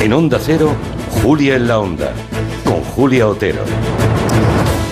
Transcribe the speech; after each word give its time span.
En 0.00 0.14
Onda 0.14 0.38
Cero, 0.40 0.72
Julia 1.22 1.56
en 1.56 1.68
la 1.68 1.78
Onda, 1.78 2.14
con 2.64 2.82
Julia 2.82 3.28
Otero. 3.28 3.62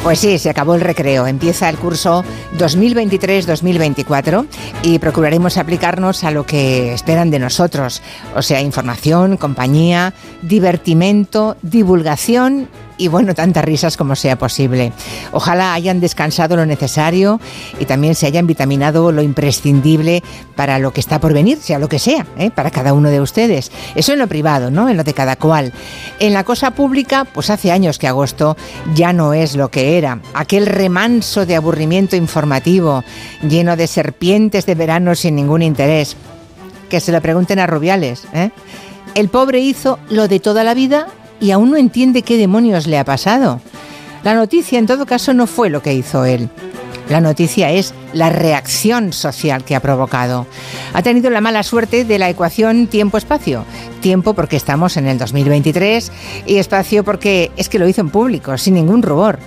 Pues 0.03 0.19
sí, 0.19 0.38
se 0.38 0.50
acabó 0.50 0.74
el 0.74 0.82
recreo. 0.82 1.27
Empieza 1.27 1.71
el 1.71 1.79
curso 1.79 2.24
2023-2024 2.58 4.46
y 4.82 4.98
procuraremos 4.98 5.56
aplicarnos 5.56 6.24
a 6.24 6.30
lo 6.30 6.44
que 6.44 6.92
esperan 6.92 7.30
de 7.30 7.38
nosotros. 7.38 8.02
O 8.36 8.42
sea, 8.42 8.60
información, 8.60 9.38
compañía, 9.38 10.13
divertimento, 10.42 11.56
divulgación 11.63 12.69
y 12.99 13.08
bueno, 13.08 13.35
tantas 13.35 13.65
risas 13.65 13.96
como 13.96 14.17
sea 14.17 14.37
posible. 14.37 14.92
Ojalá 15.33 15.72
hayan 15.72 16.01
descansado 16.01 16.56
lo 16.56 16.66
necesario 16.66 17.41
y 17.78 17.87
también 17.87 18.15
se 18.15 18.27
hayan 18.27 18.47
vitaminado 18.47 19.12
lo 19.12 19.23
imprescindible 19.23 20.23
para 20.56 20.78
lo 20.78 20.92
que 20.92 21.01
está 21.01 21.20
por 21.20 21.33
venir, 21.33 21.59
sea 21.59 21.79
lo 21.79 21.88
que 21.88 22.01
sea, 22.01 22.27
¿eh? 22.37 22.51
para 22.51 22.70
cada 22.70 22.92
uno 22.92 23.09
de 23.09 23.20
ustedes. 23.20 23.70
Eso 23.95 24.12
en 24.12 24.19
lo 24.19 24.27
privado, 24.27 24.70
¿no? 24.70 24.88
En 24.88 24.97
lo 24.97 25.05
de 25.05 25.15
cada 25.15 25.37
cual. 25.37 25.73
En 26.19 26.34
la 26.34 26.45
cosa 26.45 26.73
pública, 26.73 27.24
pues 27.24 27.51
hace 27.51 27.71
años 27.71 27.98
que 27.98 28.09
agosto 28.09 28.57
ya 28.95 29.12
no 29.12 29.33
es 29.33 29.55
lo 29.55 29.71
que 29.71 29.96
era. 29.96 30.21
Aquel 30.35 30.66
remanso 30.66 31.46
de 31.46 31.57
aburrimiento 31.57 32.16
informativo, 32.16 33.05
lleno 33.49 33.77
de 33.77 33.87
serpientes 33.87 34.66
de 34.66 34.74
verano 34.74 35.15
sin 35.15 35.37
ningún 35.37 35.62
interés. 35.62 36.16
Que 36.91 37.01
se 37.01 37.12
lo 37.12 37.21
pregunten 37.21 37.59
a 37.59 37.66
Rubiales, 37.66 38.24
¿eh? 38.33 38.51
El 39.15 39.29
pobre 39.29 39.59
hizo 39.59 39.99
lo 40.10 40.29
de 40.29 40.38
toda 40.38 40.65
la 40.65 40.74
vida 40.74 41.09
y 41.41 41.51
aún 41.51 41.70
no 41.70 41.77
entiende 41.77 42.23
qué 42.23 42.37
demonios 42.37 42.87
le 42.87 42.98
ha 42.98 43.05
pasado. 43.05 43.60
La 44.24 44.34
noticia 44.34 44.79
en 44.79 44.87
todo 44.87 45.06
caso 45.06 45.33
no 45.34 45.46
fue 45.46 45.70
lo 45.70 45.83
que 45.83 45.95
hizo 45.95 46.24
él. 46.24 46.48
La 47.09 47.23
noticia 47.23 47.70
es 47.70 47.95
la 48.12 48.29
reacción 48.29 49.15
social 49.15 49.65
que 49.65 49.74
ha 49.74 49.80
provocado. 49.80 50.46
Ha 50.93 51.02
tenido 51.02 51.30
la 51.30 51.41
mala 51.41 51.62
suerte 51.62 52.05
de 52.05 52.19
la 52.19 52.29
ecuación 52.29 52.87
tiempo-espacio. 52.87 53.65
Tiempo 54.01 54.34
porque 54.34 54.56
estamos 54.56 54.98
en 54.98 55.06
el 55.06 55.16
2023 55.16 56.12
y 56.45 56.56
espacio 56.56 57.05
porque 57.05 57.51
es 57.57 57.70
que 57.70 57.79
lo 57.79 57.88
hizo 57.88 58.02
en 58.02 58.10
público, 58.10 58.59
sin 58.59 58.74
ningún 58.74 59.02
rubor. 59.02 59.38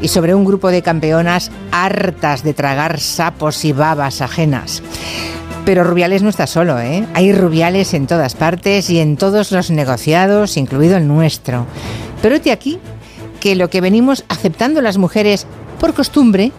Y 0.00 0.08
sobre 0.08 0.32
un 0.32 0.44
grupo 0.44 0.68
de 0.68 0.82
campeonas 0.82 1.50
hartas 1.72 2.44
de 2.44 2.54
tragar 2.54 3.00
sapos 3.00 3.64
y 3.64 3.72
babas 3.72 4.20
ajenas. 4.20 4.80
Pero 5.68 5.84
Rubiales 5.84 6.22
no 6.22 6.30
está 6.30 6.46
solo, 6.46 6.80
¿eh? 6.80 7.04
Hay 7.12 7.30
Rubiales 7.30 7.92
en 7.92 8.06
todas 8.06 8.34
partes 8.34 8.88
y 8.88 9.00
en 9.00 9.18
todos 9.18 9.52
los 9.52 9.70
negociados, 9.70 10.56
incluido 10.56 10.96
el 10.96 11.06
nuestro. 11.06 11.66
Pero 12.22 12.36
este 12.36 12.52
aquí 12.52 12.78
que 13.38 13.54
lo 13.54 13.68
que 13.68 13.82
venimos 13.82 14.24
aceptando 14.30 14.80
las 14.80 14.96
mujeres 14.96 15.46
por 15.78 15.92
costumbre, 15.92 16.52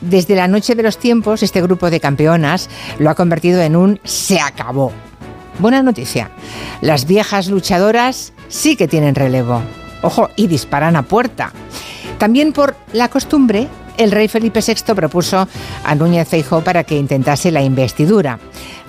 desde 0.00 0.36
la 0.36 0.46
noche 0.46 0.76
de 0.76 0.84
los 0.84 0.96
tiempos, 0.96 1.42
este 1.42 1.60
grupo 1.60 1.90
de 1.90 1.98
campeonas 1.98 2.70
lo 3.00 3.10
ha 3.10 3.16
convertido 3.16 3.60
en 3.60 3.74
un 3.74 3.98
se 4.04 4.38
acabó. 4.38 4.92
Buena 5.58 5.82
noticia. 5.82 6.30
Las 6.82 7.08
viejas 7.08 7.48
luchadoras 7.48 8.32
sí 8.46 8.76
que 8.76 8.86
tienen 8.86 9.16
relevo. 9.16 9.60
Ojo, 10.02 10.30
y 10.36 10.46
disparan 10.46 10.94
a 10.94 11.02
puerta. 11.02 11.52
También 12.18 12.52
por 12.52 12.76
la 12.92 13.08
costumbre, 13.08 13.66
el 13.96 14.10
rey 14.10 14.28
Felipe 14.28 14.60
VI 14.66 14.94
propuso 14.94 15.48
a 15.84 15.94
Núñez 15.94 16.28
Feijóo 16.28 16.62
para 16.62 16.84
que 16.84 16.96
intentase 16.96 17.50
la 17.50 17.62
investidura. 17.62 18.38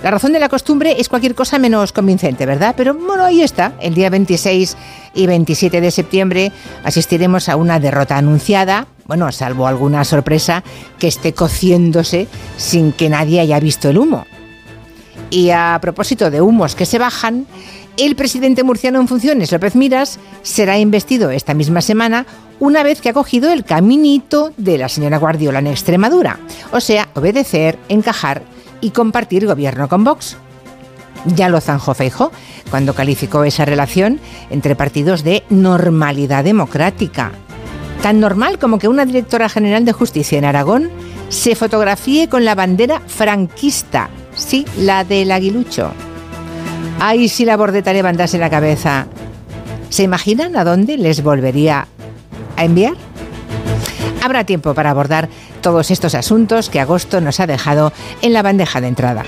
La 0.04 0.12
razón 0.12 0.34
de 0.34 0.40
la 0.40 0.50
costumbre 0.50 0.96
es 1.00 1.08
cualquier 1.10 1.36
cosa 1.36 1.60
menos 1.60 1.94
convincente, 1.94 2.46
¿verdad? 2.46 2.74
Pero 2.76 2.94
bueno, 2.94 3.24
ahí 3.24 3.42
está. 3.42 3.74
El 3.80 3.94
día 3.94 4.10
26 4.10 4.76
y 5.14 5.28
27 5.28 5.80
de 5.80 5.92
septiembre 5.92 6.52
asistiremos 6.84 7.48
a 7.48 7.56
una 7.56 7.80
derrota 7.80 8.18
anunciada, 8.18 8.88
bueno, 9.06 9.32
salvo 9.32 9.68
alguna 9.68 10.04
sorpresa 10.04 10.64
que 11.00 11.08
esté 11.08 11.34
cociéndose 11.34 12.28
sin 12.58 12.92
que 12.92 13.10
nadie 13.10 13.40
haya 13.40 13.60
visto 13.60 13.90
el 13.90 13.98
humo. 13.98 14.26
Y 15.34 15.50
a 15.50 15.80
propósito 15.82 16.30
de 16.30 16.42
humos 16.42 16.76
que 16.76 16.86
se 16.86 17.00
bajan, 17.00 17.48
el 17.98 18.16
presidente 18.16 18.64
murciano 18.64 19.02
en 19.02 19.08
funciones, 19.08 19.52
López 19.52 19.76
Miras, 19.76 20.20
será 20.44 20.78
investido 20.78 21.32
esta 21.32 21.56
misma 21.56 21.82
semana 21.82 22.28
una 22.60 22.84
vez 22.84 23.02
que 23.02 23.10
ha 23.10 23.14
cogido 23.14 23.52
el 23.52 23.66
caminito 23.66 24.54
de 24.58 24.78
la 24.78 24.90
señora 24.90 25.18
Guardiola 25.18 25.58
en 25.58 25.66
Extremadura, 25.66 26.38
o 26.72 26.80
sea, 26.80 27.10
obedecer, 27.16 27.80
encajar 27.90 28.44
y 28.80 28.92
compartir 28.92 29.48
gobierno 29.48 29.90
con 29.90 30.04
Vox. 30.04 30.38
Ya 31.26 31.50
lo 31.50 31.62
zanjó 31.62 31.96
Feijo 31.96 32.32
cuando 32.70 32.94
calificó 32.94 33.44
esa 33.44 33.66
relación 33.66 34.20
entre 34.52 34.76
partidos 34.76 35.24
de 35.24 35.42
normalidad 35.50 36.44
democrática. 36.44 37.32
Tan 38.04 38.20
normal 38.20 38.60
como 38.60 38.78
que 38.78 38.88
una 38.88 39.04
directora 39.04 39.50
general 39.50 39.84
de 39.84 39.94
justicia 39.94 40.38
en 40.38 40.46
Aragón 40.46 40.92
se 41.30 41.56
fotografíe 41.56 42.30
con 42.30 42.46
la 42.46 42.54
bandera 42.54 43.02
franquista, 43.08 44.12
sí, 44.36 44.66
la 44.78 45.04
del 45.04 45.32
aguilucho. 45.32 45.92
Ay, 47.00 47.28
si 47.28 47.46
la 47.46 47.58
bordeta 47.58 47.94
levantase 47.94 48.38
la 48.38 48.50
cabeza. 48.50 49.08
¿Se 49.90 50.04
imaginan 50.04 50.56
a 50.56 50.64
dónde 50.64 50.98
les 50.98 51.22
volvería 51.22 51.88
a 52.56 52.66
enviar? 52.66 52.96
Habrá 54.24 54.46
tiempo 54.46 54.74
para 54.74 54.92
abordar 54.92 55.30
todos 55.62 55.92
estos 55.92 56.16
asuntos 56.16 56.70
que 56.70 56.80
agosto 56.80 57.22
nos 57.22 57.40
ha 57.40 57.48
dejado 57.48 57.92
en 58.22 58.34
la 58.34 58.42
bandeja 58.42 58.82
de 58.82 58.88
entrada. 58.88 59.24